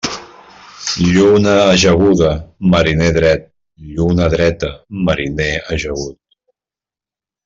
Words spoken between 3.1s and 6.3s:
dret; lluna dreta, mariner ajagut.